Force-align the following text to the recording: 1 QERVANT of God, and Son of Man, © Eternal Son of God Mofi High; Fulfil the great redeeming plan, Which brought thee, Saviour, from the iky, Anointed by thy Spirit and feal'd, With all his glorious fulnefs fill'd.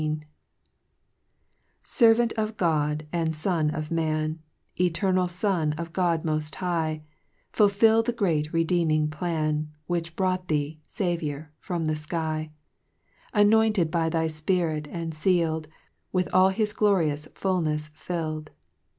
1 0.01 0.23
QERVANT 1.83 2.33
of 2.33 2.57
God, 2.57 3.05
and 3.13 3.35
Son 3.35 3.69
of 3.69 3.91
Man, 3.91 4.39
© 4.79 4.83
Eternal 4.83 5.27
Son 5.27 5.73
of 5.73 5.93
God 5.93 6.23
Mofi 6.23 6.55
High; 6.55 7.03
Fulfil 7.51 8.01
the 8.01 8.11
great 8.11 8.51
redeeming 8.51 9.11
plan, 9.11 9.71
Which 9.85 10.15
brought 10.15 10.47
thee, 10.47 10.79
Saviour, 10.85 11.51
from 11.59 11.85
the 11.85 11.93
iky, 11.93 12.49
Anointed 13.31 13.91
by 13.91 14.09
thy 14.09 14.25
Spirit 14.25 14.87
and 14.89 15.15
feal'd, 15.15 15.67
With 16.11 16.33
all 16.33 16.49
his 16.49 16.73
glorious 16.73 17.27
fulnefs 17.35 17.91
fill'd. 17.93 18.49